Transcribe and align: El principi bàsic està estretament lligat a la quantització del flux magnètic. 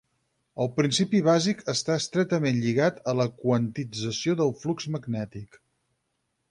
El 0.63 0.69
principi 0.77 1.19
bàsic 1.27 1.61
està 1.73 1.97
estretament 2.03 2.57
lligat 2.65 2.99
a 3.13 3.15
la 3.21 3.29
quantització 3.45 4.37
del 4.43 4.55
flux 4.65 4.93
magnètic. 4.97 5.63